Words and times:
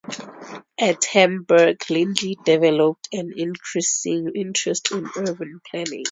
At 0.79 1.03
Hamburg 1.13 1.77
Lindley 1.91 2.35
developed 2.43 3.09
an 3.13 3.33
increasing 3.37 4.31
interest 4.33 4.91
in 4.91 5.05
urban 5.15 5.59
planning. 5.69 5.99